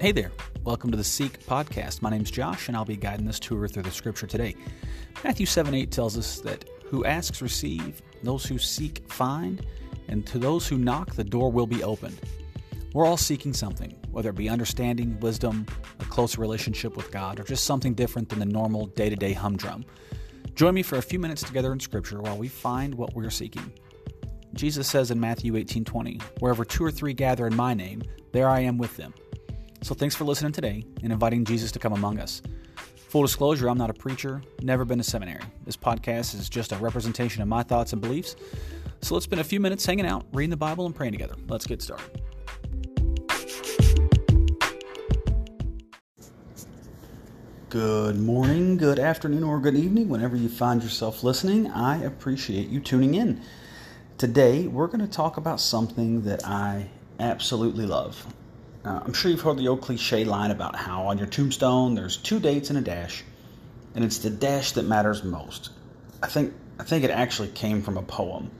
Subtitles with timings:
[0.00, 0.32] Hey there.
[0.64, 2.00] Welcome to the Seek podcast.
[2.00, 4.56] My name's Josh, and I'll be guiding this tour through the scripture today.
[5.22, 9.66] Matthew 7 8 tells us that who asks receive, those who seek find,
[10.08, 12.18] and to those who knock, the door will be opened.
[12.94, 15.66] We're all seeking something, whether it be understanding, wisdom,
[15.98, 19.34] a closer relationship with God, or just something different than the normal day to day
[19.34, 19.84] humdrum.
[20.54, 23.70] Join me for a few minutes together in Scripture while we find what we're seeking.
[24.54, 28.00] Jesus says in Matthew 18:20, "Wherever two or three gather in my name,
[28.32, 29.12] there I am with them."
[29.82, 32.42] So thanks for listening today and inviting Jesus to come among us.
[33.08, 35.42] Full disclosure, I'm not a preacher, never been to seminary.
[35.64, 38.36] This podcast is just a representation of my thoughts and beliefs.
[39.00, 41.34] So let's spend a few minutes hanging out, reading the Bible, and praying together.
[41.48, 42.22] Let's get started.
[47.70, 51.70] Good morning, good afternoon, or good evening, whenever you find yourself listening.
[51.70, 53.40] I appreciate you tuning in.
[54.18, 58.26] Today, we're going to talk about something that I absolutely love.
[58.84, 62.16] Uh, I'm sure you've heard the old cliche line about how on your tombstone there's
[62.16, 63.24] two dates and a dash,
[63.94, 65.70] and it's the dash that matters most.
[66.22, 68.50] I think I think it actually came from a poem.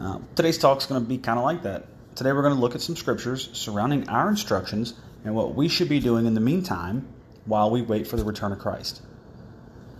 [0.00, 1.86] Uh, today's talk is going to be kind of like that.
[2.16, 4.94] Today, we're going to look at some scriptures surrounding our instructions
[5.24, 7.06] and what we should be doing in the meantime
[7.44, 9.02] while we wait for the return of Christ.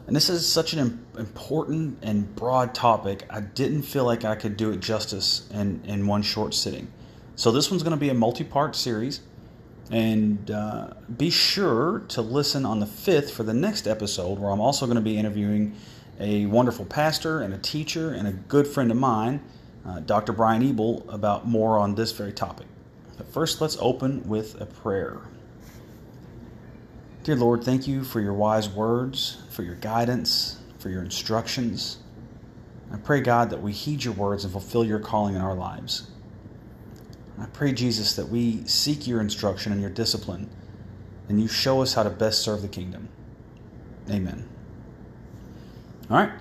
[0.08, 4.56] And this is such an important and broad topic, I didn't feel like I could
[4.56, 6.92] do it justice in, in one short sitting.
[7.36, 9.20] So, this one's going to be a multi part series.
[9.90, 14.60] And uh, be sure to listen on the 5th for the next episode, where I'm
[14.60, 15.74] also going to be interviewing
[16.18, 19.42] a wonderful pastor and a teacher and a good friend of mine,
[19.86, 20.32] uh, Dr.
[20.32, 22.66] Brian Ebel, about more on this very topic.
[23.18, 25.18] But first, let's open with a prayer.
[27.24, 31.98] Dear Lord, thank you for your wise words, for your guidance, for your instructions.
[32.92, 36.10] I pray, God, that we heed your words and fulfill your calling in our lives.
[37.38, 40.48] I pray, Jesus, that we seek your instruction and your discipline,
[41.28, 43.08] and you show us how to best serve the kingdom.
[44.10, 44.48] Amen.
[46.10, 46.32] All right,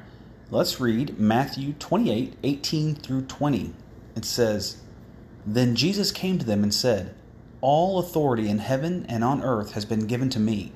[0.52, 3.74] let's read Matthew 28 18 through 20.
[4.16, 4.78] It says,
[5.46, 7.16] Then Jesus came to them and said,
[7.64, 10.74] all authority in heaven and on earth has been given to me.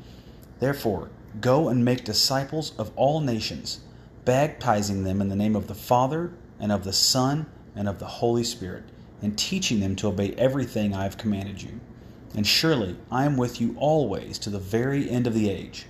[0.61, 1.09] Therefore,
[1.41, 3.81] go and make disciples of all nations,
[4.23, 7.45] baptizing them in the name of the Father, and of the Son,
[7.75, 8.85] and of the Holy Spirit,
[9.21, 11.79] and teaching them to obey everything I have commanded you.
[12.35, 15.85] And surely I am with you always to the very end of the age.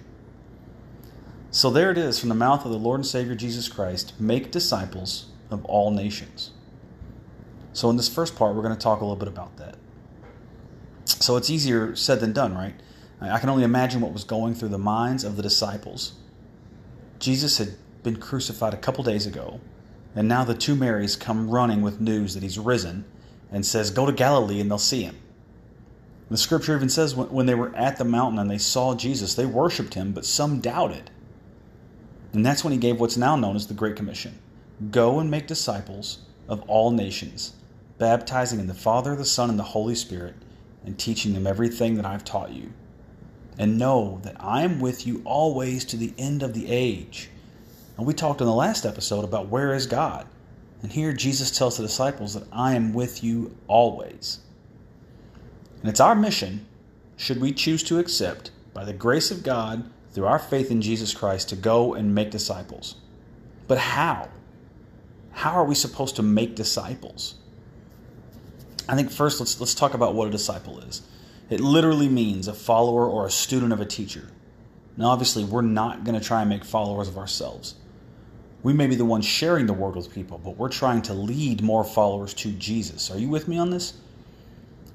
[1.51, 4.51] So there it is from the mouth of the Lord and Savior Jesus Christ make
[4.51, 6.51] disciples of all nations.
[7.73, 9.75] So, in this first part, we're going to talk a little bit about that.
[11.05, 12.73] So it's easier said than done, right?
[13.21, 16.13] I can only imagine what was going through the minds of the disciples.
[17.19, 19.59] Jesus had been crucified a couple days ago,
[20.15, 23.05] and now the two Marys come running with news that he's risen
[23.51, 25.17] and says, Go to Galilee and they'll see him.
[26.29, 29.45] The scripture even says when they were at the mountain and they saw Jesus, they
[29.45, 31.09] worshiped him, but some doubted.
[32.33, 34.37] And that's when he gave what's now known as the Great Commission
[34.91, 37.53] Go and make disciples of all nations,
[37.97, 40.35] baptizing in the Father, the Son, and the Holy Spirit
[40.85, 42.71] and teaching them everything that I've taught you.
[43.57, 47.29] And know that I am with you always to the end of the age.
[47.97, 50.27] And we talked in the last episode about where is God.
[50.81, 54.39] And here Jesus tells the disciples that I am with you always.
[55.81, 56.65] And it's our mission,
[57.15, 61.13] should we choose to accept, by the grace of God, through our faith in Jesus
[61.13, 62.95] Christ, to go and make disciples.
[63.67, 64.29] But how?
[65.31, 67.35] How are we supposed to make disciples?
[68.89, 71.01] I think first let's let's talk about what a disciple is.
[71.49, 74.31] It literally means a follower or a student of a teacher.
[74.95, 77.75] Now obviously we're not going to try and make followers of ourselves.
[78.63, 81.61] We may be the ones sharing the word with people, but we're trying to lead
[81.61, 83.11] more followers to Jesus.
[83.11, 83.93] Are you with me on this?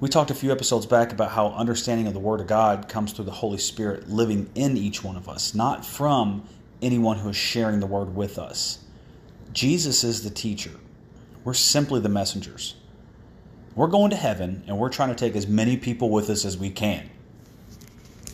[0.00, 3.12] We talked a few episodes back about how understanding of the Word of God comes
[3.12, 6.42] through the Holy Spirit living in each one of us, not from
[6.82, 8.80] anyone who is sharing the Word with us.
[9.52, 10.72] Jesus is the teacher.
[11.44, 12.74] We're simply the messengers.
[13.76, 16.58] We're going to heaven and we're trying to take as many people with us as
[16.58, 17.08] we can.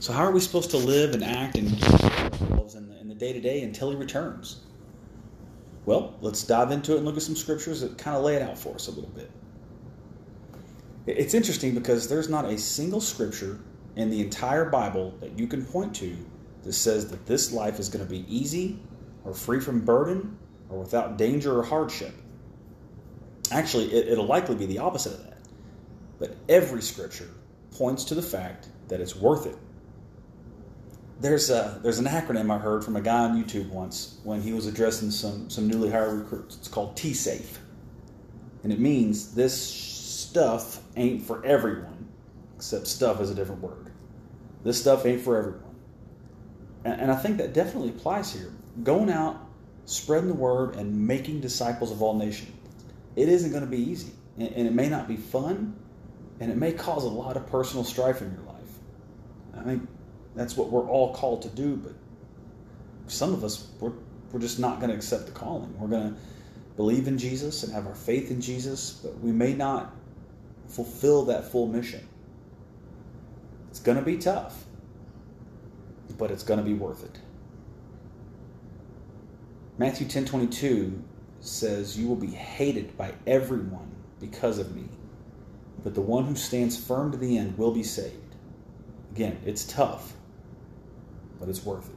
[0.01, 3.61] So, how are we supposed to live and act and in the day to day
[3.61, 4.63] until He returns?
[5.89, 8.43] Well, let's dive into it and look at some scriptures that kind of lay it
[8.43, 9.31] out for us a little bit.
[11.07, 13.59] It's interesting because there's not a single scripture
[13.97, 16.15] in the entire Bible that you can point to
[16.65, 18.79] that says that this life is going to be easy
[19.25, 20.37] or free from burden
[20.69, 22.13] or without danger or hardship.
[23.51, 25.39] Actually, it, will likely be the opposite of that.
[26.19, 27.31] But every scripture
[27.71, 29.57] points to the fact that it's worth it.
[31.21, 34.53] There's a, there's an acronym I heard from a guy on YouTube once when he
[34.53, 36.57] was addressing some, some newly hired recruits.
[36.57, 37.59] It's called T Safe.
[38.63, 42.09] And it means this stuff ain't for everyone,
[42.57, 43.91] except stuff is a different word.
[44.63, 45.75] This stuff ain't for everyone.
[46.85, 48.53] And, and I think that definitely applies here.
[48.85, 49.41] Going out,
[49.87, 52.53] spreading the word, and making disciples of all nations.
[53.17, 55.77] It isn't going to be easy, and, and it may not be fun,
[56.39, 59.59] and it may cause a lot of personal strife in your life.
[59.59, 59.89] I think
[60.39, 61.93] that's what we're all called to do, but
[63.07, 63.93] some of us, we're,
[64.31, 65.77] we're just not going to accept the calling.
[65.79, 66.21] We're going to
[66.77, 69.95] believe in Jesus and have our faith in Jesus, but we may not
[70.69, 72.07] fulfill that full mission.
[73.71, 74.65] It's going to be tough,
[76.17, 77.19] but it's going to be worth it.
[79.79, 81.01] Matthew 10:22
[81.41, 84.89] says, "You will be hated by everyone because of me,
[85.85, 88.35] but the one who stands firm to the end will be saved."
[89.13, 90.17] Again, it's tough,
[91.39, 91.97] but it's worth it.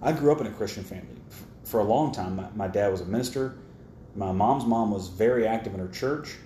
[0.00, 1.06] I grew up in a Christian family.
[1.64, 3.56] For a long time, my, my dad was a minister.
[4.14, 6.36] My mom's mom was very active in her church,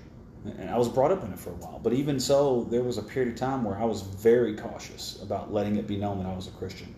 [0.44, 1.80] and I was brought up in it for a while.
[1.82, 5.52] But even so, there was a period of time where I was very cautious about
[5.52, 6.94] letting it be known that I was a Christian.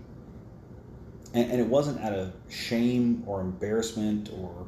[1.33, 4.67] And, and it wasn't out of shame or embarrassment or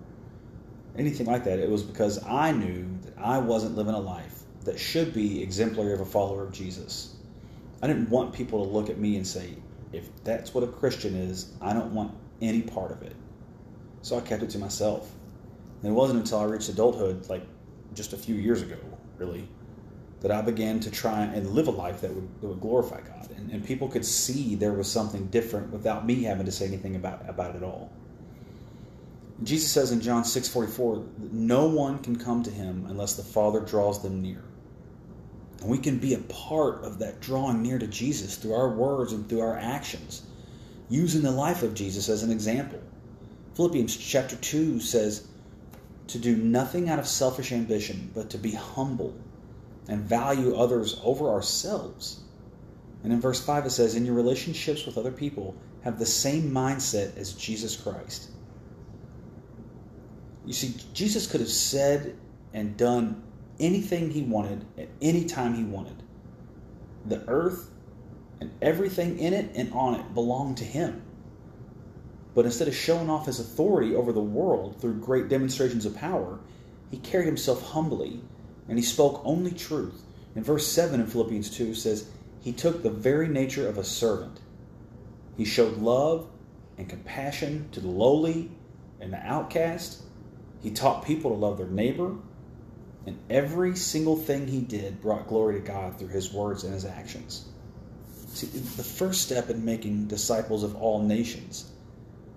[0.97, 1.59] anything like that.
[1.59, 5.93] It was because I knew that I wasn't living a life that should be exemplary
[5.93, 7.17] of a follower of Jesus.
[7.83, 9.57] I didn't want people to look at me and say,
[9.93, 13.17] if that's what a Christian is, I don't want any part of it.
[14.03, 15.11] So I kept it to myself.
[15.83, 17.43] And it wasn't until I reached adulthood, like
[17.95, 18.77] just a few years ago,
[19.19, 19.49] really,
[20.21, 23.31] that I began to try and live a life that would, that would glorify God.
[23.37, 26.97] And, and people could see there was something different without me having to say anything
[26.97, 27.91] about, about it all.
[29.43, 34.03] Jesus says in John 6:44, no one can come to him unless the Father draws
[34.03, 34.43] them near.
[35.61, 39.13] And we can be a part of that drawing near to Jesus through our words
[39.13, 40.23] and through our actions,
[40.89, 42.81] using the life of Jesus as an example.
[43.55, 45.27] Philippians chapter 2 says,
[46.11, 49.15] to do nothing out of selfish ambition, but to be humble
[49.87, 52.19] and value others over ourselves.
[53.05, 56.51] And in verse 5 it says, In your relationships with other people, have the same
[56.51, 58.29] mindset as Jesus Christ.
[60.45, 62.17] You see, Jesus could have said
[62.53, 63.23] and done
[63.61, 66.03] anything he wanted at any time he wanted.
[67.07, 67.71] The earth
[68.41, 71.03] and everything in it and on it belonged to him.
[72.35, 76.41] But instead of showing off his authority over the world through great demonstrations of power,
[76.91, 78.23] he carried himself humbly
[78.69, 80.03] and he spoke only truth.
[80.35, 82.09] In verse 7 in Philippians 2 says,
[82.41, 84.41] He took the very nature of a servant.
[85.37, 86.29] He showed love
[86.79, 88.51] and compassion to the lowly
[89.01, 90.03] and the outcast.
[90.63, 92.17] He taught people to love their neighbor
[93.07, 96.85] and every single thing he did brought glory to God through his words and his
[96.85, 97.47] actions.
[98.27, 101.73] See, the first step in making disciples of all nations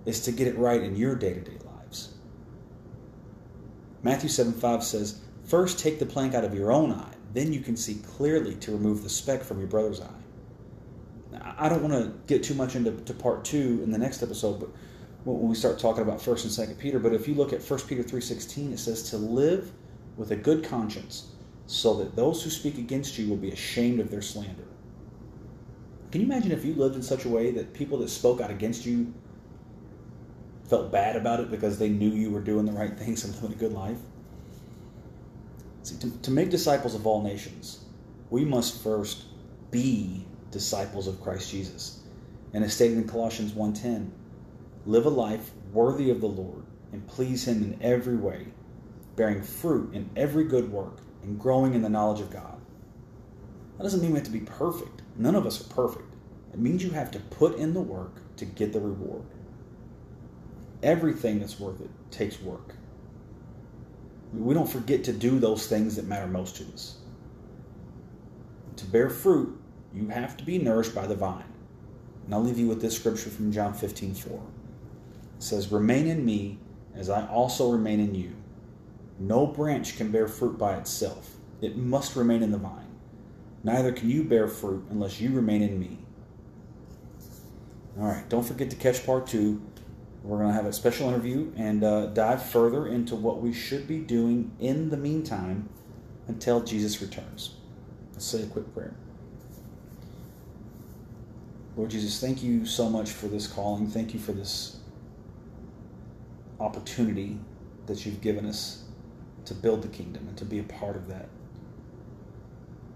[0.06, 2.14] is to get it right in your day to day lives.
[4.02, 7.60] Matthew 7 5 says, First take the plank out of your own eye, then you
[7.60, 10.22] can see clearly to remove the speck from your brother's eye.
[11.32, 14.60] Now, I don't want to get too much into part two in the next episode,
[14.60, 14.70] but
[15.24, 17.88] when we start talking about first and second Peter, but if you look at First
[17.88, 19.72] Peter 3.16, it says to live
[20.16, 21.32] with a good conscience,
[21.66, 24.64] so that those who speak against you will be ashamed of their slander.
[26.10, 28.50] Can you imagine if you lived in such a way that people that spoke out
[28.50, 29.12] against you
[30.68, 33.52] felt bad about it because they knew you were doing the right things and living
[33.52, 33.98] a good life?
[35.82, 37.84] See, to, to make disciples of all nations,
[38.30, 39.24] we must first
[39.70, 42.00] be disciples of Christ Jesus.
[42.52, 44.10] And as stated in Colossians 1:10,
[44.86, 48.46] live a life worthy of the Lord and please him in every way
[49.16, 52.60] bearing fruit in every good work, and growing in the knowledge of God.
[53.76, 55.02] That doesn't mean we have to be perfect.
[55.16, 56.14] None of us are perfect.
[56.52, 59.24] It means you have to put in the work to get the reward.
[60.82, 62.74] Everything that's worth it takes work.
[64.32, 66.96] We don't forget to do those things that matter most to us.
[68.76, 69.60] To bear fruit,
[69.94, 71.44] you have to be nourished by the vine.
[72.24, 74.32] And I'll leave you with this scripture from John 15 4.
[74.32, 74.40] It
[75.42, 76.58] says, Remain in me
[76.94, 78.34] as I also remain in you.
[79.18, 82.84] No branch can bear fruit by itself, it must remain in the vine.
[83.62, 85.98] Neither can you bear fruit unless you remain in me.
[87.98, 89.62] All right, don't forget to catch part two.
[90.22, 93.86] We're going to have a special interview and uh, dive further into what we should
[93.86, 95.68] be doing in the meantime
[96.26, 97.56] until Jesus returns.
[98.12, 98.94] Let's say a quick prayer.
[101.76, 103.86] Lord Jesus, thank you so much for this calling.
[103.86, 104.78] Thank you for this
[106.60, 107.38] opportunity
[107.86, 108.83] that you've given us
[109.46, 111.28] to build the kingdom and to be a part of that.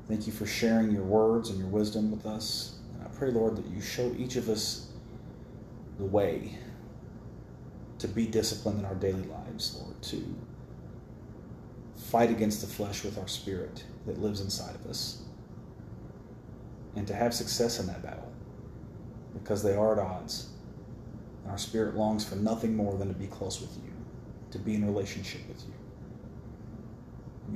[0.09, 2.77] Thank you for sharing your words and your wisdom with us.
[2.95, 4.89] And I pray, Lord, that you show each of us
[5.99, 6.59] the way
[7.99, 10.37] to be disciplined in our daily lives, Lord, to
[11.97, 15.23] fight against the flesh with our spirit that lives inside of us.
[16.97, 18.31] and to have success in that battle
[19.35, 20.49] because they are at odds.
[21.45, 23.93] And our spirit longs for nothing more than to be close with you,
[24.53, 25.75] to be in relationship with you.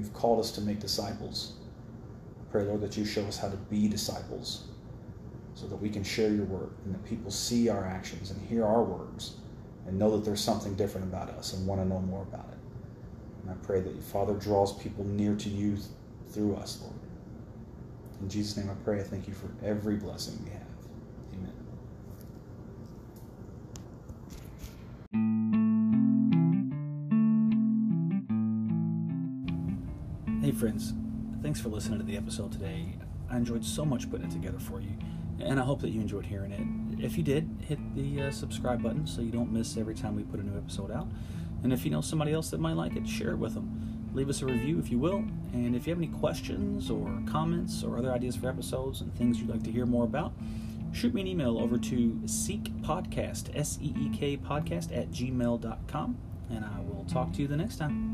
[0.02, 1.52] You've called us to make disciples.
[2.50, 4.64] Pray, Lord, that you show us how to be disciples
[5.54, 8.66] so that we can share your word and that people see our actions and hear
[8.66, 9.36] our words
[9.86, 12.58] and know that there's something different about us and want to know more about it.
[13.42, 15.76] And I pray that your Father draws people near to you
[16.30, 16.96] through us, Lord.
[18.20, 18.98] In Jesus' name I pray.
[18.98, 20.62] I thank you for every blessing we have.
[30.62, 30.94] Friends.
[31.42, 32.94] Thanks for listening to the episode today.
[33.28, 34.92] I enjoyed so much putting it together for you,
[35.40, 37.04] and I hope that you enjoyed hearing it.
[37.04, 40.22] If you did, hit the uh, subscribe button so you don't miss every time we
[40.22, 41.08] put a new episode out.
[41.64, 44.08] And if you know somebody else that might like it, share it with them.
[44.14, 45.24] Leave us a review if you will.
[45.52, 49.40] And if you have any questions or comments or other ideas for episodes and things
[49.40, 50.32] you'd like to hear more about,
[50.92, 56.18] shoot me an email over to seekpodcast, S E E K podcast at gmail.com.
[56.50, 58.11] And I will talk to you the next time.